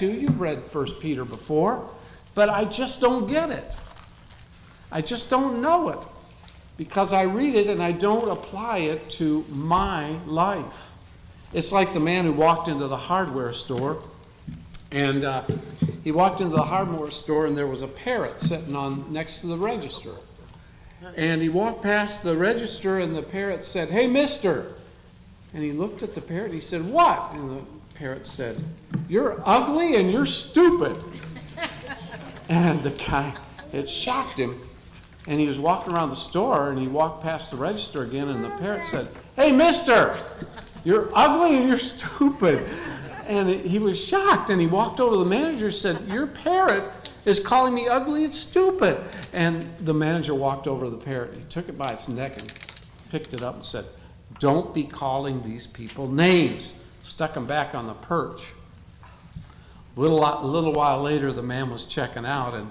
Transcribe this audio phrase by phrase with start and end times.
[0.00, 1.88] You've read First Peter before,
[2.34, 3.76] but I just don't get it.
[4.90, 6.04] I just don't know it
[6.76, 10.90] because I read it and I don't apply it to my life.
[11.52, 14.02] It's like the man who walked into the hardware store
[14.90, 15.44] and uh,
[16.02, 19.46] he walked into the hardware store and there was a parrot sitting on next to
[19.46, 20.16] the register.
[21.14, 24.74] And he walked past the register and the parrot said, Hey, mister.
[25.52, 27.30] And he looked at the parrot and he said, What?
[27.30, 28.62] And the parrot said,
[29.08, 31.02] You're ugly and you're stupid.
[32.48, 33.36] and the guy,
[33.72, 34.60] it shocked him.
[35.26, 38.44] And he was walking around the store and he walked past the register again and
[38.44, 40.18] the parrot said, Hey, mister,
[40.84, 42.70] you're ugly and you're stupid.
[43.26, 46.90] And he was shocked and he walked over to the manager and said, Your parrot
[47.24, 49.02] is calling me ugly and stupid.
[49.32, 51.34] And the manager walked over to the parrot.
[51.34, 52.52] He took it by its neck and
[53.10, 53.86] picked it up and said,
[54.40, 58.54] Don't be calling these people names stuck him back on the perch.
[59.96, 62.68] A little, little while later, the man was checking out, and,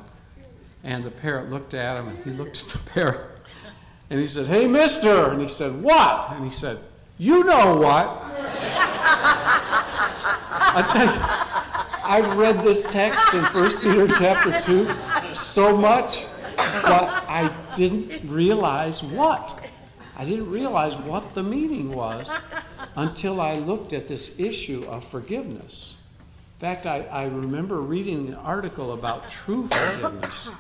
[0.84, 3.22] and the parrot looked at him, and he looked at the parrot,
[4.10, 5.32] and he said, Hey, mister!
[5.32, 6.32] And he said, What?
[6.32, 6.80] And he said,
[7.18, 8.34] You know what?
[10.76, 11.22] I tell you,
[12.04, 16.26] I've read this text in 1 Peter chapter 2 so much,
[16.58, 19.70] but I didn't realize what.
[20.18, 22.32] I didn't realize what the meaning was
[22.96, 25.98] until I looked at this issue of forgiveness.
[26.56, 30.52] In fact, I, I remember reading an article about true forgiveness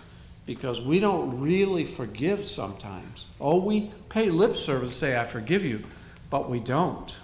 [0.45, 3.27] because we don't really forgive sometimes.
[3.39, 5.83] Oh, we pay lip service, say, I forgive you,
[6.29, 7.15] but we don't.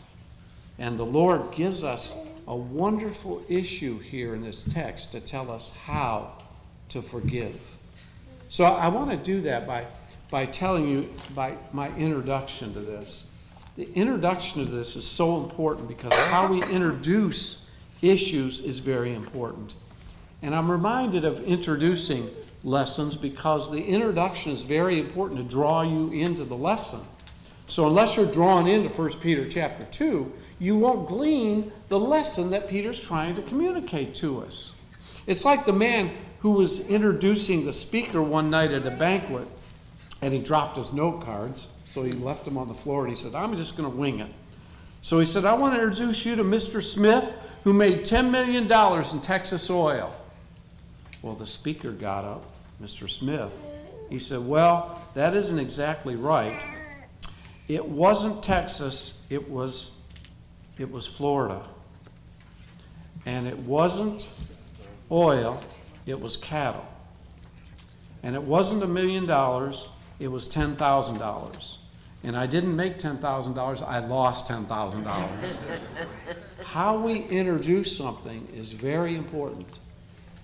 [0.77, 2.15] And the Lord gives us
[2.47, 6.31] a wonderful issue here in this text to tell us how
[6.89, 7.59] to forgive.
[8.47, 9.85] So I want to do that by,
[10.31, 13.25] by telling you by my introduction to this
[13.79, 17.65] the introduction to this is so important because how we introduce
[18.01, 19.73] issues is very important.
[20.41, 22.29] And I'm reminded of introducing
[22.65, 26.99] lessons because the introduction is very important to draw you into the lesson.
[27.67, 30.29] So unless you're drawn into 1 Peter chapter 2,
[30.59, 34.73] you won't glean the lesson that Peter's trying to communicate to us.
[35.25, 39.47] It's like the man who was introducing the speaker one night at a banquet
[40.21, 43.15] and he dropped his note cards so he left them on the floor and he
[43.15, 44.31] said, I'm just going to wing it.
[45.01, 46.83] So he said, I want to introduce you to Mr.
[46.83, 50.15] Smith, who made $10 million in Texas oil.
[51.23, 52.45] Well, the speaker got up,
[52.79, 53.09] Mr.
[53.09, 53.55] Smith.
[54.07, 56.63] He said, Well, that isn't exactly right.
[57.67, 59.89] It wasn't Texas, it was,
[60.77, 61.63] it was Florida.
[63.25, 64.27] And it wasn't
[65.11, 65.59] oil,
[66.05, 66.85] it was cattle.
[68.21, 69.89] And it wasn't a million dollars,
[70.19, 71.78] it was $10,000
[72.23, 75.59] and I didn't make $10,000, I lost $10,000.
[76.63, 79.65] How we introduce something is very important.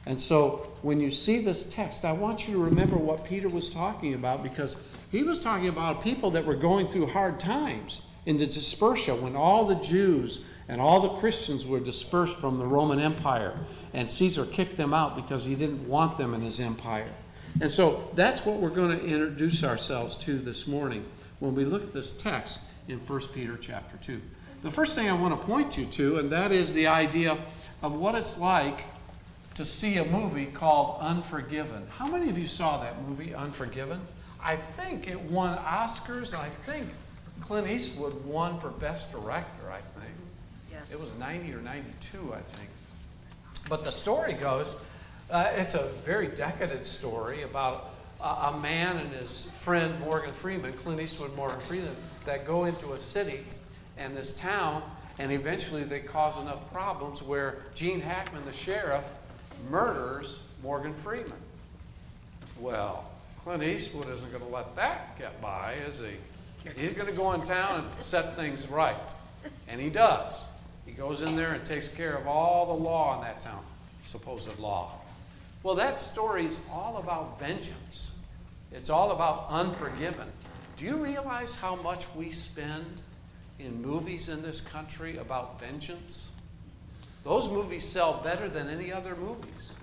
[0.06, 3.70] And so when you see this text, I want you to remember what Peter was
[3.70, 4.78] talking about because
[5.12, 9.36] he was talking about people that were going through hard times in the dispersion when
[9.36, 13.58] all the Jews and all the Christians were dispersed from the Roman Empire.
[13.94, 17.12] And Caesar kicked them out because he didn't want them in his empire.
[17.62, 21.06] And so that's what we're going to introduce ourselves to this morning
[21.40, 24.22] when we look at this text in 1 Peter chapter 2.
[24.62, 27.38] The first thing I want to point you to, and that is the idea
[27.82, 28.86] of what it's like
[29.56, 31.88] to see a movie called Unforgiven.
[31.90, 34.02] How many of you saw that movie, Unforgiven?
[34.42, 36.88] I think it won Oscars, and I think
[37.42, 40.14] Clint Eastwood won for Best Director, I think.
[40.72, 40.84] Yes.
[40.92, 42.70] It was 90 or 92, I think.
[43.70, 44.76] But the story goes,
[45.32, 51.02] uh, it's a very decadent story about a man and his friend Morgan Freeman, Clint
[51.02, 51.96] Eastwood, Morgan Freeman,
[52.26, 53.46] that go into a city
[53.98, 54.82] and this town,
[55.20, 59.06] and eventually they cause enough problems where Gene Hackman, the sheriff,
[59.70, 61.32] murders Morgan Freeman.
[62.60, 63.10] Well,
[63.44, 66.72] Clint Eastwood isn't going to let that get by, is he?
[66.76, 69.14] He's going to go in town and set things right.
[69.68, 70.48] And he does.
[70.86, 73.64] He goes in there and takes care of all the law in that town,
[74.04, 74.94] supposed law.
[75.66, 78.12] Well, that story is all about vengeance.
[78.72, 80.28] It's all about unforgiven.
[80.78, 83.02] Do you realize how much we spend
[83.58, 86.34] in movies in this country about vengeance?
[87.24, 89.74] Those movies sell better than any other movies.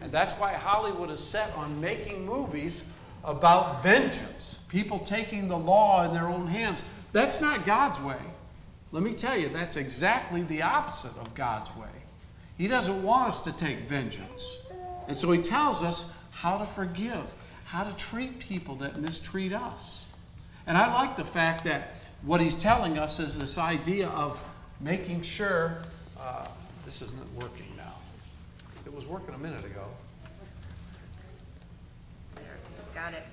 [0.00, 2.82] And that's why Hollywood is set on making movies
[3.22, 6.82] about vengeance, people taking the law in their own hands.
[7.12, 8.22] That's not God's way.
[8.90, 11.88] Let me tell you, that's exactly the opposite of God's way.
[12.56, 14.56] He doesn't want us to take vengeance.
[15.08, 17.32] And so he tells us how to forgive
[17.66, 20.06] how to treat people that mistreat us.
[20.68, 24.42] And I like the fact that what he's telling us is this idea of
[24.80, 25.78] making sure
[26.18, 26.46] uh,
[26.84, 27.94] this isn't working now.
[28.84, 29.84] It was working a minute ago.
[32.36, 32.44] There,
[32.94, 33.24] got it.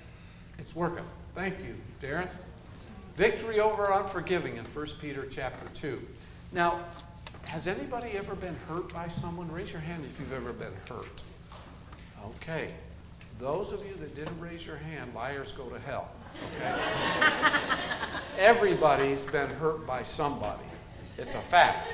[0.58, 1.06] It's working.
[1.36, 2.28] Thank you, Darren.
[3.16, 6.02] Victory over unforgiving in 1 Peter chapter 2.
[6.52, 6.80] Now,
[7.44, 9.52] has anybody ever been hurt by someone?
[9.52, 11.22] Raise your hand if you've ever been hurt.
[12.26, 12.72] Okay.
[13.40, 16.10] Those of you that didn't raise your hand, liars go to hell.
[16.56, 17.60] Okay?
[18.38, 20.64] Everybody's been hurt by somebody.
[21.18, 21.94] It's a fact.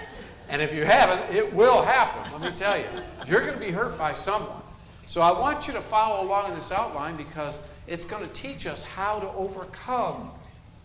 [0.50, 2.32] And if you haven't, it will happen.
[2.32, 2.88] Let me tell you.
[3.28, 4.62] You're going to be hurt by someone.
[5.08, 8.68] So I want you to follow along in this outline because it's going to teach
[8.68, 10.32] us how to overcome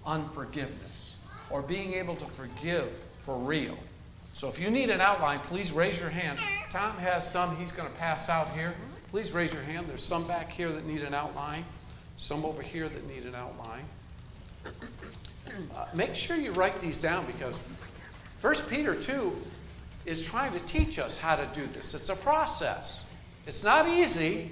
[0.06, 1.17] unforgiveness
[1.50, 2.91] or being able to forgive
[3.23, 3.76] for real.
[4.32, 6.38] So if you need an outline, please raise your hand.
[6.70, 8.75] Tom has some he's going to pass out here.
[9.15, 9.87] Please raise your hand.
[9.87, 11.65] There's some back here that need an outline,
[12.17, 13.85] some over here that need an outline.
[14.67, 17.63] Uh, make sure you write these down because
[18.41, 19.33] 1 Peter 2
[20.05, 21.95] is trying to teach us how to do this.
[21.95, 23.07] It's a process.
[23.47, 24.51] It's not easy,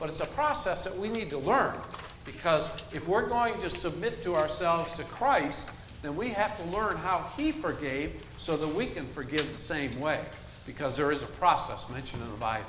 [0.00, 1.76] but it's a process that we need to learn
[2.24, 5.68] because if we're going to submit to ourselves to Christ,
[6.02, 9.92] then we have to learn how He forgave so that we can forgive the same
[10.00, 10.18] way
[10.66, 12.66] because there is a process mentioned in the Bible.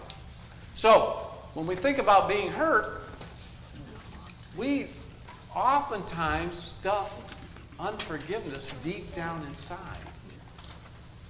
[0.76, 3.02] So, when we think about being hurt,
[4.56, 4.88] we
[5.56, 7.36] oftentimes stuff
[7.80, 9.98] unforgiveness deep down inside.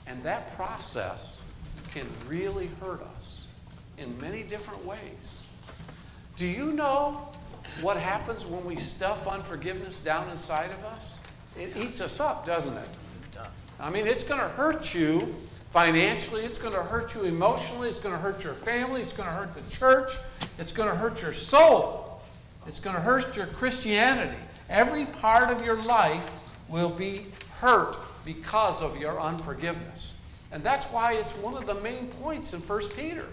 [0.08, 1.42] And that process
[1.92, 3.48] can really hurt us
[3.98, 5.44] in many different ways.
[6.36, 7.30] Do you know
[7.82, 11.20] what happens when we stuff unforgiveness down inside of us?
[11.60, 12.90] It eats us up, doesn't it?
[13.80, 15.36] I mean, it's going to hurt you
[15.72, 19.28] financially, it's going to hurt you emotionally, it's going to hurt your family, it's going
[19.28, 20.18] to hurt the church,
[20.58, 22.22] it's going to hurt your soul,
[22.68, 24.38] it's going to hurt your Christianity.
[24.70, 26.30] Every part of your life
[26.70, 27.26] will be
[27.60, 30.16] hurt because of your unforgiveness.
[30.52, 33.26] And that's why it's one of the main points in 1 Peter.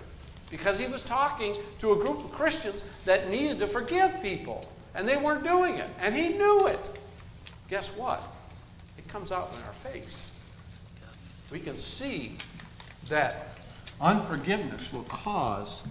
[0.50, 4.64] Because he was talking to a group of Christians that needed to forgive people.
[4.94, 5.88] And they weren't doing it.
[6.00, 6.91] And he knew it.
[7.69, 8.23] Guess what?
[8.96, 10.32] It comes out in our face.
[11.50, 12.37] We can see
[13.09, 13.49] that
[14.00, 15.83] unforgiveness will cause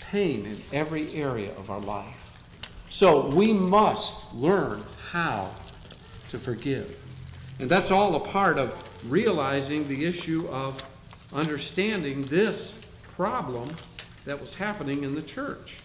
[0.00, 2.38] pain in every area of our life.
[2.88, 5.50] So we must learn how
[6.28, 6.96] to forgive.
[7.58, 8.74] And that's all a part of
[9.08, 10.82] realizing the issue of
[11.32, 13.76] understanding this problem
[14.24, 15.80] that was happening in the church.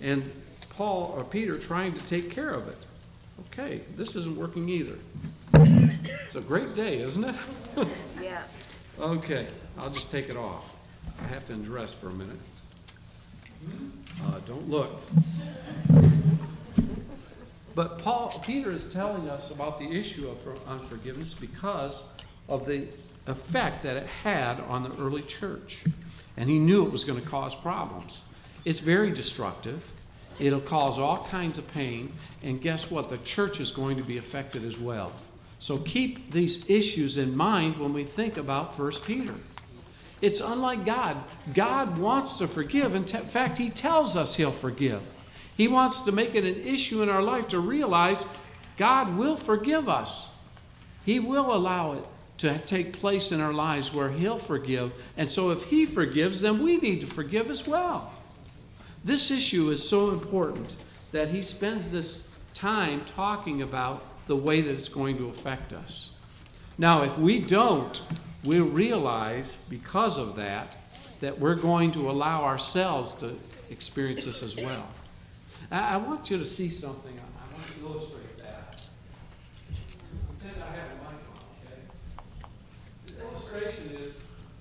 [0.00, 0.30] And
[0.70, 2.86] Paul or Peter trying to take care of it.
[3.40, 4.98] Okay, this isn't working either.
[5.54, 7.34] It's a great day, isn't it?
[8.22, 8.42] Yeah.
[8.98, 9.48] okay,
[9.78, 10.64] I'll just take it off.
[11.20, 12.38] I have to undress for a minute.
[14.24, 15.02] Uh, don't look.
[17.74, 20.38] But Paul, Peter is telling us about the issue of
[20.68, 22.04] unforgiveness because
[22.48, 22.86] of the
[23.26, 25.84] effect that it had on the early church.
[26.36, 28.22] And he knew it was going to cause problems.
[28.64, 29.84] It's very destructive.
[30.38, 32.12] It'll cause all kinds of pain.
[32.42, 33.08] And guess what?
[33.08, 35.12] The church is going to be affected as well.
[35.58, 39.34] So keep these issues in mind when we think about 1 Peter.
[40.20, 41.22] It's unlike God.
[41.52, 42.94] God wants to forgive.
[42.94, 45.02] In fact, He tells us He'll forgive.
[45.56, 48.26] He wants to make it an issue in our life to realize
[48.76, 50.30] God will forgive us.
[51.04, 52.04] He will allow it
[52.38, 54.94] to take place in our lives where He'll forgive.
[55.16, 58.12] And so if He forgives, then we need to forgive as well.
[59.04, 60.76] This issue is so important
[61.12, 66.12] that He spends this time talking about the way that it's going to affect us.
[66.78, 68.00] Now, if we don't,
[68.42, 70.78] we'll realize because of that
[71.20, 73.36] that we're going to allow ourselves to
[73.70, 74.88] experience this as well.
[75.70, 77.12] I, want you to see something.
[77.12, 78.82] I, want to illustrate that.
[80.38, 81.80] Pretend I have a mic on, okay?
[83.06, 84.14] The illustration is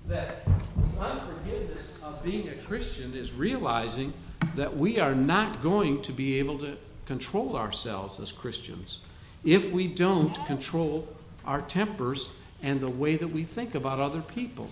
[0.07, 4.13] that the unforgiveness of being a Christian is realizing
[4.55, 8.99] that we are not going to be able to control ourselves as Christians
[9.43, 11.07] if we don't control
[11.45, 12.29] our tempers
[12.61, 14.69] and the way that we think about other people.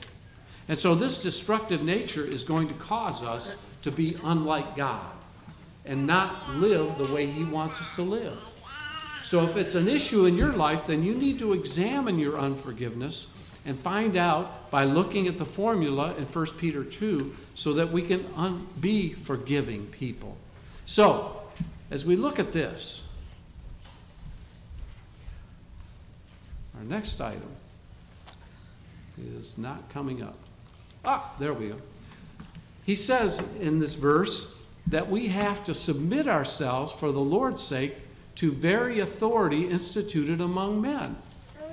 [0.67, 5.11] And so, this destructive nature is going to cause us to be unlike God
[5.85, 8.38] and not live the way He wants us to live.
[9.23, 13.33] So, if it's an issue in your life, then you need to examine your unforgiveness
[13.65, 18.01] and find out by looking at the formula in 1 Peter 2 so that we
[18.01, 20.38] can un- be forgiving people.
[20.86, 21.41] So,
[21.89, 23.03] as we look at this,
[26.77, 27.51] our next item
[29.38, 30.38] is not coming up.
[31.06, 31.77] Ah, there we go.
[32.86, 34.48] He says in this verse,
[34.88, 37.96] that we have to submit ourselves for the Lord's sake
[38.36, 41.15] to very authority instituted among men.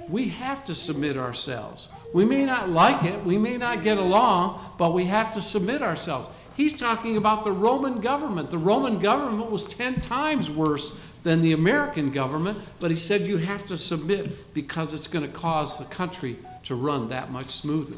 [0.08, 1.88] We have to submit ourselves.
[2.12, 5.82] We may not like it, we may not get along, but we have to submit
[5.82, 6.28] ourselves.
[6.56, 8.50] He's talking about the Roman government.
[8.50, 13.36] The Roman government was 10 times worse than the American government, but he said you
[13.36, 17.96] have to submit because it's going to cause the country to run that much smoother.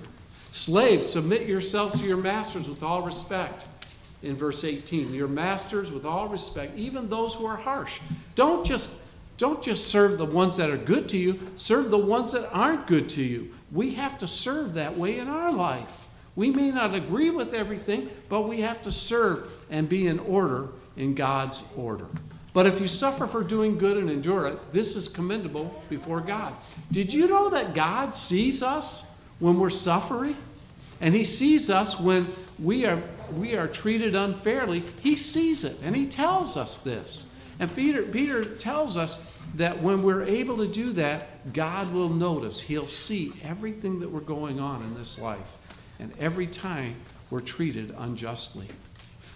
[0.53, 3.67] Slaves, submit yourselves to your masters with all respect.
[4.23, 8.01] In verse 18, your masters with all respect, even those who are harsh.
[8.35, 9.01] Don't just
[9.41, 12.87] don't just serve the ones that are good to you, serve the ones that aren't
[12.87, 13.51] good to you.
[13.73, 16.07] We have to serve that way in our life.
[16.37, 20.69] We may not agree with everything, but we have to serve and be in order
[20.99, 22.07] in God's order.
[22.53, 26.53] But if you suffer for doing good and endure it, this is commendable before God.
[26.93, 29.05] Did you know that God sees us
[29.39, 30.37] when we're suffering?
[31.01, 33.01] And He sees us when we are,
[33.33, 34.81] we are treated unfairly.
[35.01, 37.27] He sees it, and He tells us this.
[37.59, 39.19] And Peter, Peter tells us
[39.55, 42.61] that when we're able to do that, God will notice.
[42.61, 45.57] He'll see everything that we're going on in this life.
[45.99, 46.95] And every time
[47.31, 48.67] we're treated unjustly.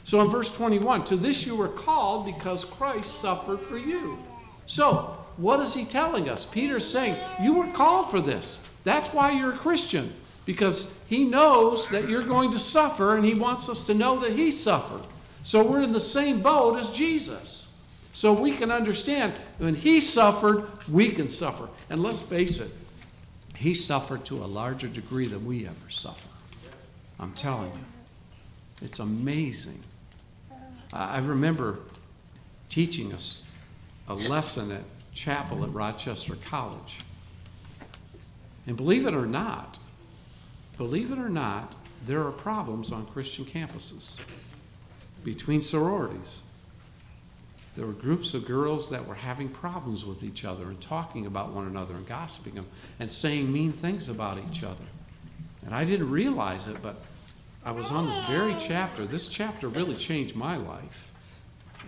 [0.05, 4.19] So in verse 21, to this you were called because Christ suffered for you.
[4.67, 6.47] So, what is he telling us?
[6.47, 8.61] Peter's saying, You were called for this.
[8.85, 10.13] That's why you're a Christian,
[10.47, 14.33] because he knows that you're going to suffer, and he wants us to know that
[14.33, 15.03] he suffered.
[15.43, 17.69] So, we're in the same boat as Jesus.
[18.15, 21.69] So, we can understand when he suffered, we can suffer.
[21.91, 22.71] And let's face it,
[23.55, 26.29] he suffered to a larger degree than we ever suffer.
[27.21, 27.85] I'm telling you.
[28.83, 29.83] It's amazing
[30.95, 31.81] I remember
[32.69, 33.43] teaching us
[34.07, 37.01] a lesson at chapel at Rochester College.
[38.69, 39.81] And believe it or not,
[40.79, 41.75] believe it or not,
[42.07, 44.19] there are problems on Christian campuses
[45.25, 46.43] between sororities.
[47.75, 51.51] There were groups of girls that were having problems with each other and talking about
[51.51, 52.67] one another and gossiping them
[53.01, 54.85] and saying mean things about each other.
[55.67, 56.97] And I didn't realize it, but
[57.65, 59.07] I was on this very chapter.
[59.07, 61.11] This chapter really changed my life.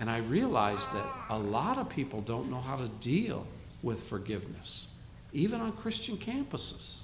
[0.00, 3.46] And I realized that a lot of people don't know how to deal
[3.82, 4.88] with forgiveness,
[5.32, 7.02] even on Christian campuses,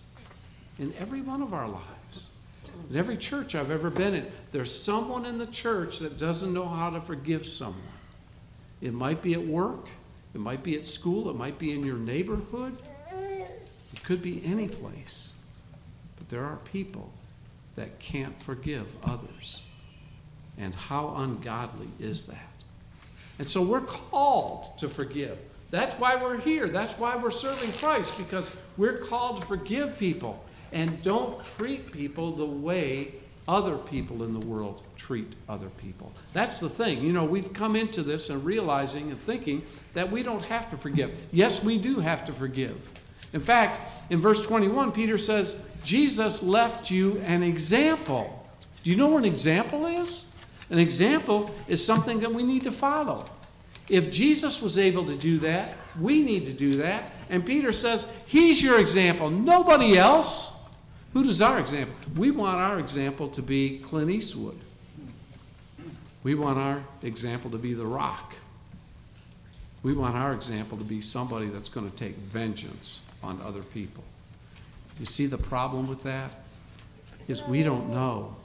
[0.79, 2.31] in every one of our lives.
[2.91, 6.67] In every church I've ever been in, there's someone in the church that doesn't know
[6.67, 7.81] how to forgive someone.
[8.83, 9.87] It might be at work,
[10.35, 12.77] it might be at school, it might be in your neighborhood,
[13.13, 15.35] it could be any place.
[16.19, 17.13] But there are people
[17.77, 19.65] that can't forgive others.
[20.59, 22.65] And how ungodly is that?
[23.39, 25.39] And so we're called to forgive.
[25.71, 26.69] That's why we're here.
[26.69, 32.35] That's why we're serving Christ, because we're called to forgive people and don't treat people
[32.35, 33.15] the way
[33.49, 36.13] other people in the world treat other people.
[36.33, 37.03] That's the thing.
[37.03, 39.63] You know, we've come into this and realizing and thinking
[39.95, 41.17] that we don't have to forgive.
[41.33, 42.77] Yes, we do have to forgive.
[43.33, 43.81] In fact,
[44.11, 48.47] in verse 21, Peter says, Jesus left you an example.
[48.85, 50.27] Do you know what an example is?
[50.71, 53.27] An example is something that we need to follow.
[53.89, 57.13] If Jesus was able to do that, we need to do that.
[57.29, 60.53] And Peter says, He's your example, nobody else.
[61.13, 61.95] Who does our example?
[62.17, 64.59] We want our example to be Clint Eastwood.
[66.23, 68.35] We want our example to be The Rock.
[69.83, 74.05] We want our example to be somebody that's going to take vengeance on other people.
[74.99, 76.31] You see the problem with that?
[77.29, 78.37] Is we don't know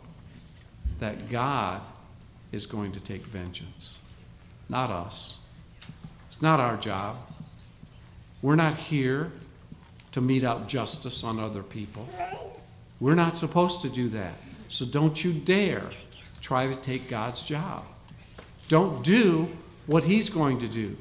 [0.99, 1.81] that God
[2.51, 3.99] is going to take vengeance,
[4.69, 5.39] not us.
[6.27, 7.17] It's not our job.
[8.41, 9.31] We're not here
[10.11, 12.07] to mete out justice on other people.
[12.99, 14.33] We're not supposed to do that.
[14.67, 15.89] So don't you dare
[16.41, 17.83] try to take God's job.
[18.67, 19.49] Don't do
[19.85, 20.95] what He's going to do.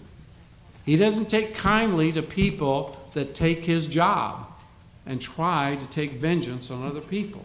[0.85, 4.47] He doesn't take kindly to people that take His job
[5.05, 7.45] and try to take vengeance on other people.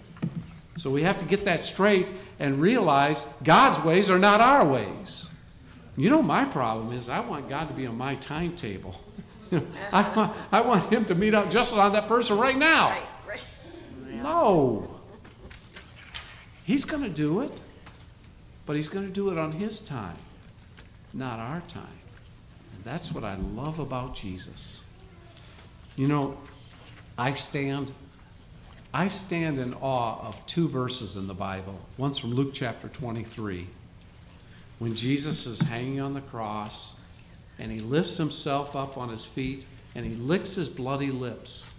[0.77, 5.29] So we have to get that straight and realize God's ways are not our ways.
[5.97, 8.99] You know, my problem is I want God to be on my timetable.
[9.91, 12.97] I, want, I want Him to meet up just on that person right now.
[14.21, 14.99] No.
[16.63, 17.51] He's going to do it,
[18.65, 20.17] but He's going to do it on His time,
[21.13, 21.99] not our time.
[22.75, 24.83] And that's what I love about Jesus.
[25.95, 26.37] You know,
[27.17, 27.91] I stand
[28.93, 31.79] I stand in awe of two verses in the Bible.
[31.97, 33.65] One's from Luke chapter 23,
[34.79, 36.95] when Jesus is hanging on the cross
[37.57, 41.73] and he lifts himself up on his feet and he licks his bloody lips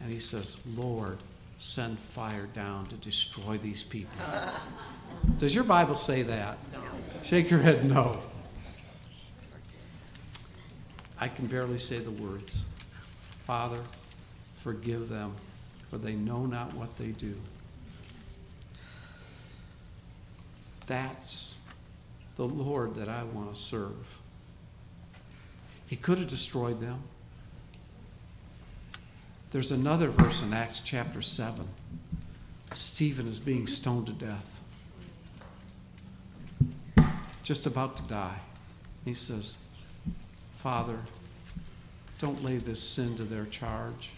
[0.00, 1.18] and he says, Lord,
[1.58, 4.16] send fire down to destroy these people.
[5.38, 6.62] Does your Bible say that?
[6.72, 6.80] No.
[7.22, 8.18] Shake your head, no.
[11.18, 12.64] I can barely say the words.
[13.46, 13.80] Father,
[14.62, 15.34] forgive them,
[15.90, 17.34] for they know not what they do.
[20.86, 21.58] That's
[22.36, 24.18] the Lord that I want to serve.
[25.86, 27.02] He could have destroyed them.
[29.54, 31.64] There's another verse in Acts chapter 7.
[32.72, 34.60] Stephen is being stoned to death,
[37.44, 38.40] just about to die.
[39.04, 39.58] He says,
[40.56, 40.98] Father,
[42.18, 44.14] don't lay this sin to their charge.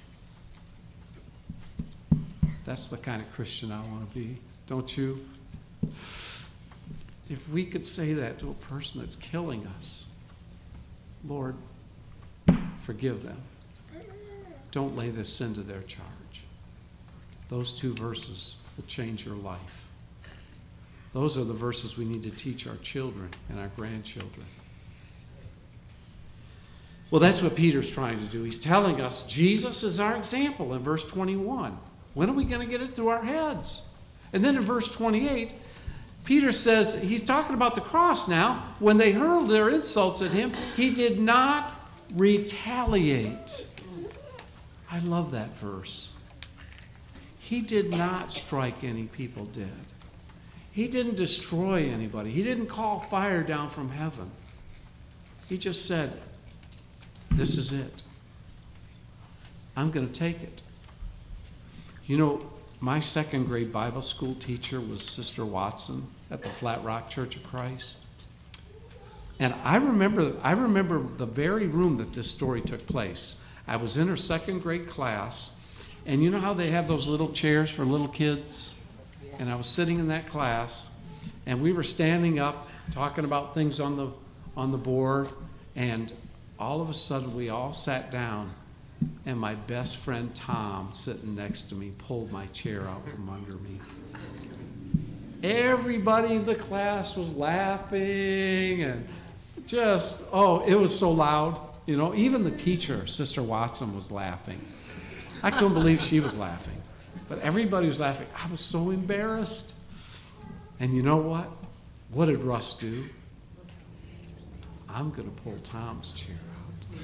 [2.65, 5.23] That's the kind of Christian I want to be, don't you?
[7.29, 10.07] If we could say that to a person that's killing us,
[11.27, 11.57] Lord,
[12.81, 13.43] forgive them.
[14.73, 16.07] Don't lay this sin to their charge.
[17.49, 19.89] Those two verses will change your life.
[21.13, 24.45] Those are the verses we need to teach our children and our grandchildren.
[27.11, 28.43] Well, that's what Peter's trying to do.
[28.43, 31.79] He's telling us Jesus is our example in verse 21.
[32.15, 33.89] When are we going to get it through our heads?
[34.33, 35.55] And then in verse 28,
[36.25, 38.75] Peter says, he's talking about the cross now.
[38.81, 41.75] When they hurled their insults at him, he did not
[42.15, 43.67] retaliate.
[44.97, 46.13] I love that verse.
[47.39, 49.93] He did not strike any people dead.
[50.73, 52.31] He didn't destroy anybody.
[52.31, 54.31] He didn't call fire down from heaven.
[55.51, 56.19] He just said,
[57.31, 58.03] This is it.
[59.77, 60.63] I'm going to take it.
[62.07, 62.51] You know,
[62.81, 67.43] my second grade Bible school teacher was Sister Watson at the Flat Rock Church of
[67.43, 67.99] Christ.
[69.39, 73.37] And I remember, I remember the very room that this story took place.
[73.67, 75.53] I was in her second grade class,
[76.07, 78.75] and you know how they have those little chairs for little kids?
[79.39, 80.91] And I was sitting in that class,
[81.47, 84.11] and we were standing up talking about things on the,
[84.57, 85.29] on the board,
[85.75, 86.13] and
[86.59, 88.53] all of a sudden we all sat down,
[89.27, 93.55] and my best friend Tom, sitting next to me, pulled my chair out from under
[93.55, 93.81] me.
[95.43, 99.07] Everybody in the class was laughing and
[99.67, 101.61] just, oh, it was so loud.
[101.87, 104.61] You know, even the teacher, Sister Watson, was laughing.
[105.43, 106.83] I couldn't believe she was laughing.
[107.29, 108.27] But everybody was laughing.
[108.37, 109.75] I was so embarrassed.
[110.81, 111.49] And you know what?
[112.13, 113.05] What did Russ do?
[114.89, 116.99] I'm going to pull Tom's chair out.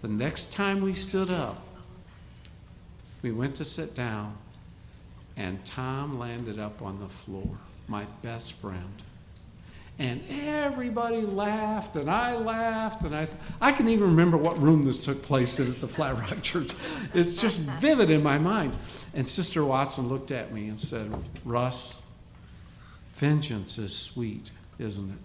[0.00, 1.62] The next time we stood up,
[3.22, 4.36] we went to sit down,
[5.36, 7.58] and Tom landed up on the floor,
[7.88, 9.02] my best friend.
[10.00, 13.26] And everybody laughed, and I laughed, and I,
[13.60, 16.72] I can even remember what room this took place in at the Flat Rock Church.
[17.14, 18.76] It's just vivid in my mind.
[19.12, 21.12] And Sister Watson looked at me and said,
[21.44, 22.02] Russ,
[23.14, 25.18] vengeance is sweet, isn't it?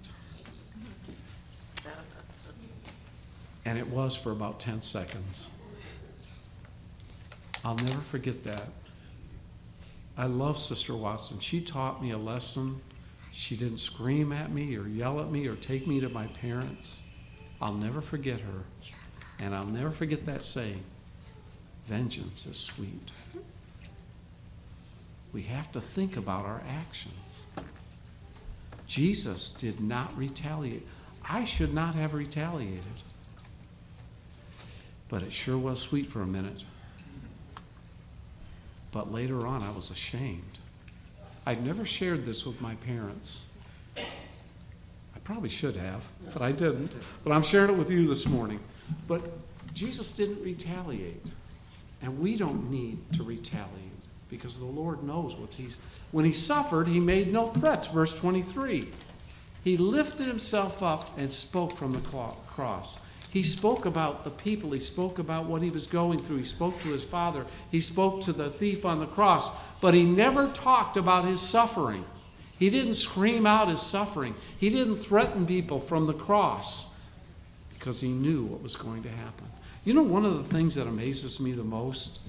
[3.66, 5.52] And it was for about 10 seconds.
[7.64, 8.70] I'll never forget that.
[10.18, 11.40] I love Sister Watson.
[11.40, 12.82] She taught me a lesson
[13.34, 17.02] she didn't scream at me or yell at me or take me to my parents.
[17.60, 18.64] I'll never forget her.
[19.40, 20.84] And I'll never forget that saying
[21.88, 23.12] vengeance is sweet.
[25.34, 27.48] We have to think about our actions.
[28.86, 30.86] Jesus did not retaliate.
[31.28, 32.84] I should not have retaliated.
[35.10, 36.66] But it sure was sweet for a minute.
[38.92, 40.60] But later on, I was ashamed.
[41.46, 43.44] I'd never shared this with my parents.
[43.98, 46.96] I probably should have, but I didn't.
[47.24, 48.60] But I'm sharing it with you this morning.
[49.08, 49.22] But
[49.74, 51.32] Jesus didn't retaliate.
[52.02, 53.70] And we don't need to retaliate
[54.30, 55.78] because the Lord knows what he's.
[56.12, 57.88] When he suffered, he made no threats.
[57.88, 58.90] Verse 23.
[59.64, 62.02] He lifted himself up and spoke from the
[62.48, 63.00] cross.
[63.34, 64.70] He spoke about the people.
[64.70, 66.38] He spoke about what he was going through.
[66.38, 67.48] He spoke to his father.
[67.72, 69.50] He spoke to the thief on the cross.
[69.82, 72.06] But he never talked about his suffering.
[72.60, 74.36] He didn't scream out his suffering.
[74.60, 76.86] He didn't threaten people from the cross
[77.74, 79.48] because he knew what was going to happen.
[79.84, 82.20] You know, one of the things that amazes me the most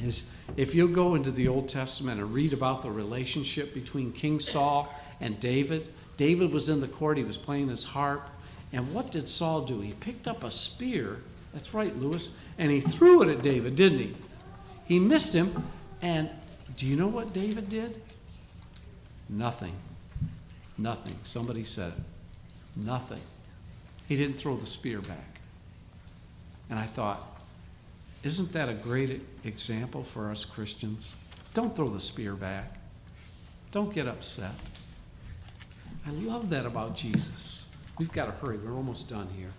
[0.00, 4.40] is if you go into the Old Testament and read about the relationship between King
[4.40, 8.28] Saul and David, David was in the court, he was playing his harp,
[8.72, 9.80] and what did Saul do?
[9.80, 11.22] He picked up a spear.
[11.52, 12.32] That's right, Lewis.
[12.58, 14.16] And he threw it at David, didn't he?
[14.84, 15.64] He missed him.
[16.02, 16.28] And
[16.76, 18.02] do you know what David did?
[19.28, 19.74] Nothing.
[20.76, 21.16] Nothing.
[21.22, 22.02] Somebody said it.
[22.76, 23.20] Nothing.
[24.06, 25.40] He didn't throw the spear back.
[26.70, 27.40] And I thought,
[28.22, 31.14] isn't that a great example for us Christians?
[31.54, 32.74] Don't throw the spear back.
[33.70, 34.54] Don't get upset.
[36.06, 37.67] I love that about Jesus.
[37.98, 38.58] We've got to hurry.
[38.58, 39.50] We're almost done here.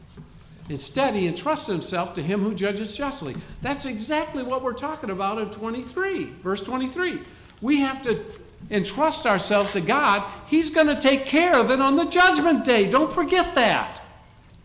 [0.69, 3.36] Instead, he entrusted himself to him who judges justly.
[3.62, 7.21] That's exactly what we're talking about in 23, verse 23.
[7.62, 8.23] We have to
[8.69, 10.23] entrust ourselves to God.
[10.47, 12.88] He's going to take care of it on the judgment day.
[12.88, 14.02] Don't forget that.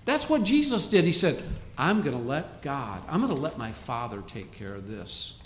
[0.05, 1.05] That's what Jesus did.
[1.05, 1.43] He said,
[1.79, 5.41] I'm going to let God, I'm going to let my Father take care of this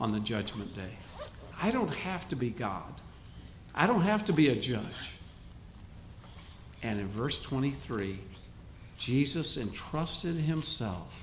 [0.00, 0.96] on the judgment day.
[1.60, 3.00] I don't have to be God,
[3.74, 5.15] I don't have to be a judge.
[6.86, 8.16] And in verse 23,
[8.96, 11.20] Jesus entrusted himself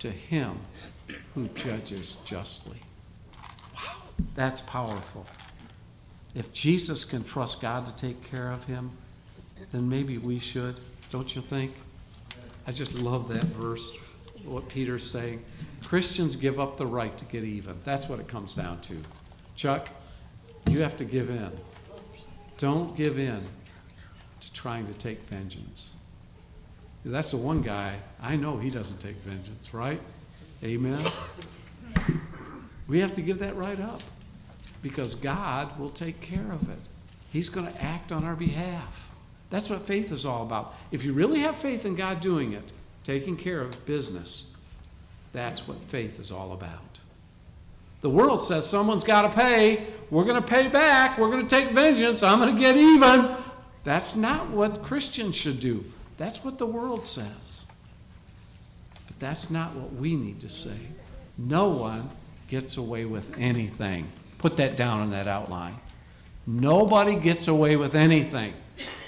[0.00, 0.58] to him
[1.34, 2.78] who judges justly.
[3.76, 4.02] Wow,
[4.34, 5.24] that's powerful.
[6.34, 8.90] If Jesus can trust God to take care of him,
[9.70, 11.74] then maybe we should, don't you think?
[12.66, 13.94] I just love that verse,
[14.44, 15.44] what Peter's saying.
[15.84, 17.76] Christians give up the right to get even.
[17.84, 18.96] That's what it comes down to.
[19.54, 19.90] Chuck,
[20.68, 21.52] you have to give in.
[22.56, 23.46] Don't give in
[24.42, 25.94] to trying to take vengeance.
[27.04, 30.00] That's the one guy I know he doesn't take vengeance, right?
[30.62, 31.10] Amen.
[32.86, 34.00] We have to give that right up
[34.82, 36.78] because God will take care of it.
[37.30, 39.08] He's going to act on our behalf.
[39.50, 40.74] That's what faith is all about.
[40.92, 42.72] If you really have faith in God doing it,
[43.04, 44.46] taking care of business,
[45.32, 46.98] that's what faith is all about.
[48.02, 49.86] The world says someone's got to pay.
[50.10, 51.18] We're going to pay back.
[51.18, 52.22] We're going to take vengeance.
[52.22, 53.36] I'm going to get even.
[53.84, 55.84] That's not what Christians should do.
[56.16, 57.66] That's what the world says.
[59.06, 60.78] But that's not what we need to say.
[61.36, 62.10] No one
[62.48, 64.10] gets away with anything.
[64.38, 65.76] Put that down in that outline.
[66.46, 68.54] Nobody gets away with anything.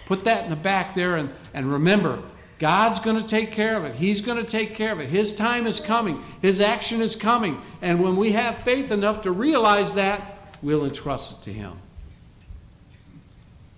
[0.06, 2.22] Put that in the back there and, and remember,
[2.58, 3.94] God's going to take care of it.
[3.94, 5.08] He's going to take care of it.
[5.08, 7.60] His time is coming, His action is coming.
[7.82, 11.78] And when we have faith enough to realize that, we'll entrust it to Him.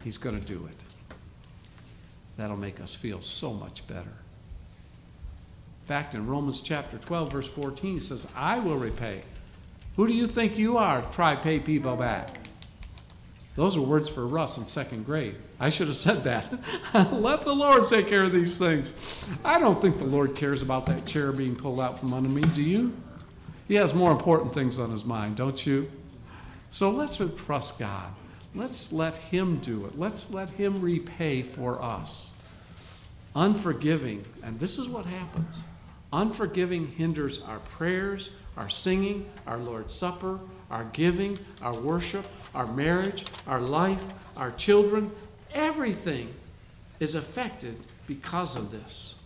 [0.04, 0.85] He's going to do it.
[2.36, 4.00] That'll make us feel so much better.
[4.02, 9.22] In fact, in Romans chapter 12, verse 14, he says, I will repay.
[9.96, 12.38] Who do you think you are try pay people back?
[13.54, 15.36] Those are words for Russ in second grade.
[15.58, 16.52] I should have said that.
[17.12, 19.26] Let the Lord take care of these things.
[19.42, 22.42] I don't think the Lord cares about that chair being pulled out from under me.
[22.42, 22.92] Do you?
[23.66, 25.90] He has more important things on his mind, don't you?
[26.68, 28.12] So let's trust God.
[28.56, 29.98] Let's let Him do it.
[29.98, 32.32] Let's let Him repay for us.
[33.34, 35.64] Unforgiving, and this is what happens
[36.12, 40.38] unforgiving hinders our prayers, our singing, our Lord's Supper,
[40.70, 44.00] our giving, our worship, our marriage, our life,
[44.36, 45.10] our children.
[45.52, 46.32] Everything
[47.00, 49.16] is affected because of this.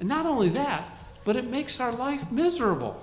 [0.00, 0.90] And not only that,
[1.24, 3.00] but it makes our life miserable.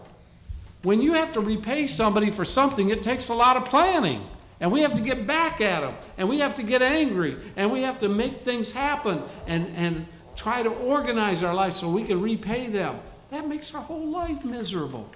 [0.83, 4.25] When you have to repay somebody for something, it takes a lot of planning.
[4.61, 5.93] And we have to get back at them.
[6.17, 7.37] And we have to get angry.
[7.55, 11.89] And we have to make things happen and, and try to organize our life so
[11.89, 12.99] we can repay them.
[13.29, 15.09] That makes our whole life miserable.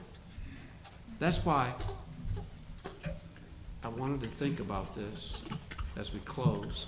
[1.19, 1.73] That's why
[3.83, 5.43] I wanted to think about this
[5.97, 6.87] as we close.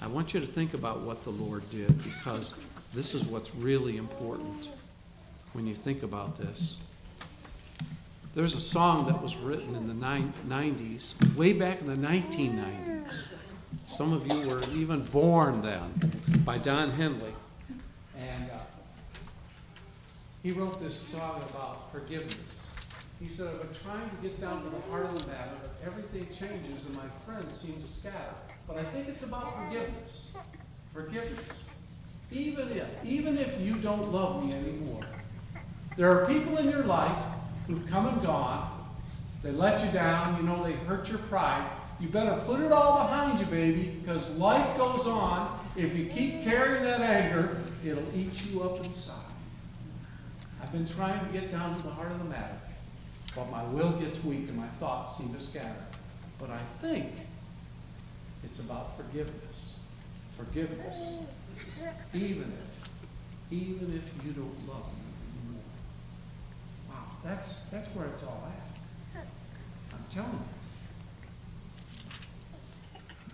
[0.00, 2.54] I want you to think about what the Lord did because
[2.92, 4.70] this is what's really important
[5.52, 6.78] when you think about this.
[8.34, 13.28] There's a song that was written in the 90s, way back in the 1990s.
[13.84, 15.92] Some of you were even born then,
[16.42, 17.34] by Don Henley.
[18.18, 18.60] And uh,
[20.42, 22.68] he wrote this song about forgiveness.
[23.20, 25.86] He said, I've been trying to get down to the heart of the matter, but
[25.86, 28.34] everything changes and my friends seem to scatter.
[28.66, 30.32] But I think it's about forgiveness.
[30.94, 31.68] Forgiveness.
[32.30, 35.04] Even if, even if you don't love me anymore,
[35.98, 37.18] there are people in your life
[37.66, 38.68] who've come and gone.
[39.42, 40.36] They let you down.
[40.36, 41.68] You know, they hurt your pride.
[42.00, 45.58] You better put it all behind you, baby, because life goes on.
[45.76, 49.18] If you keep carrying that anger, it'll eat you up inside.
[50.62, 52.56] I've been trying to get down to the heart of the matter,
[53.34, 55.84] but my will gets weak and my thoughts seem to scatter.
[56.38, 57.12] But I think
[58.44, 59.78] it's about forgiveness.
[60.36, 61.24] Forgiveness.
[62.14, 65.01] Even if, even if you don't love me.
[67.24, 68.42] That's, that's where it's all
[69.14, 69.24] at.
[69.92, 70.38] I'm telling you.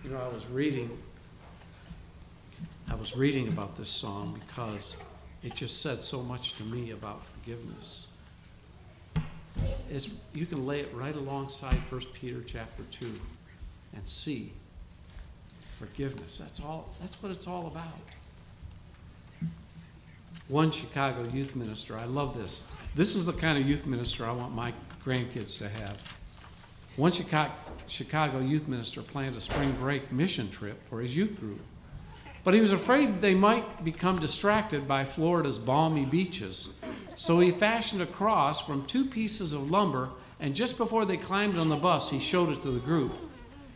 [0.03, 0.97] You know, I was reading,
[2.89, 4.95] I was reading about this song because
[5.43, 8.07] it just said so much to me about forgiveness.
[9.89, 13.11] It's, you can lay it right alongside 1 Peter chapter 2
[13.95, 14.53] and see
[15.77, 16.37] forgiveness.
[16.37, 17.87] That's all that's what it's all about
[20.49, 21.97] one Chicago youth minister.
[21.97, 22.63] I love this.
[22.95, 24.73] This is the kind of youth minister I want my
[25.05, 25.97] grandkids to have.
[26.95, 31.61] One Chicago, youth minister planned a spring break mission trip for his youth group.
[32.43, 36.73] But he was afraid they might become distracted by Florida's balmy beaches.
[37.15, 40.09] So he fashioned a cross from two pieces of lumber,
[40.39, 43.11] and just before they climbed on the bus, he showed it to the group.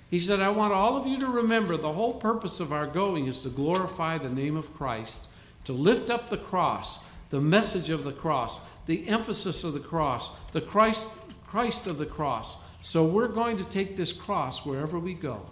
[0.09, 3.27] He said, I want all of you to remember the whole purpose of our going
[3.27, 5.27] is to glorify the name of Christ,
[5.65, 6.99] to lift up the cross,
[7.29, 11.09] the message of the cross, the emphasis of the cross, the Christ,
[11.45, 12.57] Christ of the cross.
[12.81, 15.45] So we're going to take this cross wherever we go.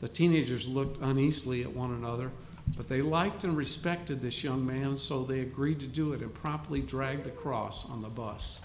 [0.00, 2.30] The teenagers looked uneasily at one another,
[2.76, 6.32] but they liked and respected this young man, so they agreed to do it and
[6.32, 8.62] promptly dragged the cross on the bus.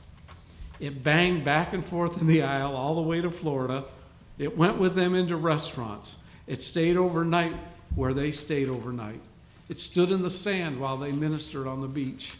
[0.80, 3.86] It banged back and forth in the aisle all the way to Florida.
[4.38, 6.18] It went with them into restaurants.
[6.48, 7.54] It stayed overnight
[7.96, 9.28] where they stayed overnight.
[9.69, 12.34] It stood in the sand while they ministered on the beach.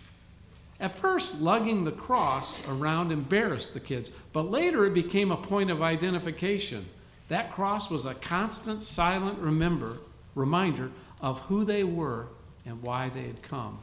[0.80, 5.70] At first, lugging the cross around embarrassed the kids, but later it became a point
[5.70, 6.86] of identification.
[7.28, 9.98] That cross was a constant, silent remember,
[10.36, 10.90] reminder
[11.22, 12.28] of who they were
[12.66, 13.78] and why they had come.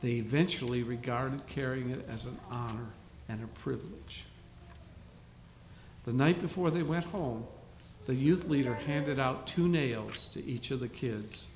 [0.00, 2.86] They eventually regarded carrying it as an honor
[3.28, 4.26] and a privilege.
[6.04, 7.44] The night before they went home,
[8.04, 11.46] the youth leader handed out two nails to each of the kids.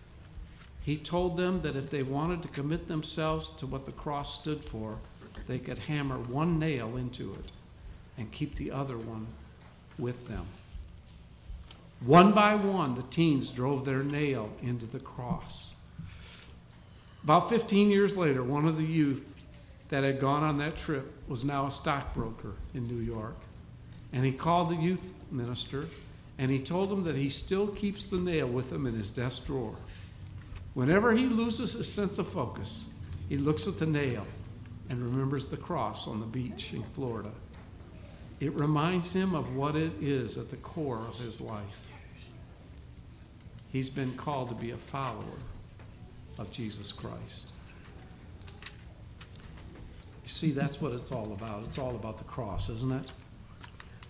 [0.90, 4.64] He told them that if they wanted to commit themselves to what the cross stood
[4.64, 4.98] for,
[5.46, 7.53] they could hammer one nail into it
[8.18, 9.29] and keep the other one
[10.00, 10.44] with them.
[12.00, 15.76] One by one, the teens drove their nail into the cross.
[17.22, 19.33] About 15 years later, one of the youth
[19.90, 23.37] that had gone on that trip was now a stockbroker in New York.
[24.12, 25.87] And he called the youth minister
[26.38, 29.46] and he told him that he still keeps the nail with him in his desk
[29.46, 29.76] drawer.
[30.74, 32.88] Whenever he loses his sense of focus,
[33.28, 34.26] he looks at the nail
[34.88, 37.30] and remembers the cross on the beach in Florida.
[38.40, 41.87] It reminds him of what it is at the core of his life.
[43.70, 45.24] He's been called to be a follower
[46.38, 47.52] of Jesus Christ.
[50.24, 51.64] You see, that's what it's all about.
[51.64, 53.12] It's all about the cross, isn't it?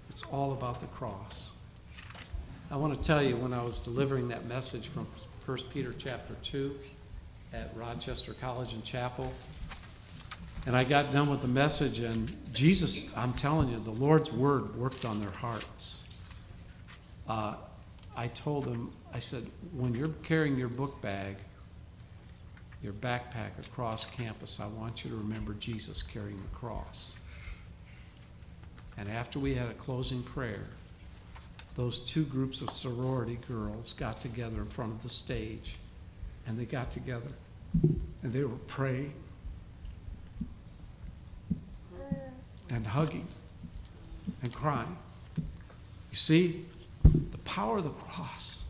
[0.09, 1.53] It's all about the cross.
[2.70, 5.07] I want to tell you when I was delivering that message from
[5.46, 6.76] 1 Peter chapter 2
[7.53, 9.33] at Rochester College and Chapel,
[10.66, 14.76] and I got done with the message, and Jesus, I'm telling you, the Lord's word
[14.76, 16.03] worked on their hearts.
[17.26, 17.55] Uh,
[18.14, 21.37] I told them, I said, when you're carrying your book bag,
[22.83, 27.16] your backpack across campus, I want you to remember Jesus carrying the cross.
[28.98, 30.66] And after we had a closing prayer,
[31.74, 35.76] those two groups of sorority girls got together in front of the stage,
[36.46, 37.30] and they got together,
[38.22, 39.12] and they were praying
[42.68, 43.26] and hugging
[44.42, 44.96] and crying.
[46.11, 46.64] You see,
[47.04, 48.64] the power of the cross,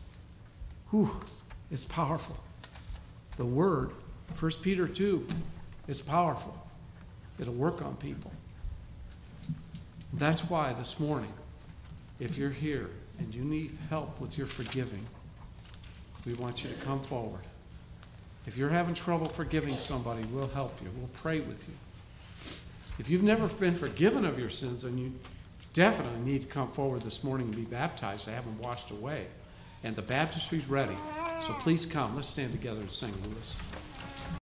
[0.89, 1.09] whew,
[1.71, 2.37] it's powerful.
[3.37, 3.91] The word,
[4.39, 5.25] 1 Peter 2,
[5.87, 6.57] is powerful.
[7.39, 8.31] It'll work on people.
[10.13, 11.31] That's why this morning,
[12.21, 15.05] if you're here and you need help with your forgiving,
[16.25, 17.41] we want you to come forward.
[18.45, 20.89] If you're having trouble forgiving somebody, we'll help you.
[20.97, 21.73] We'll pray with you.
[22.99, 25.11] If you've never been forgiven of your sins, then you
[25.73, 29.25] definitely need to come forward this morning and be baptized to have them washed away.
[29.83, 30.95] And the baptistry's ready.
[31.39, 32.15] So please come.
[32.15, 33.55] Let's stand together and sing, Lewis.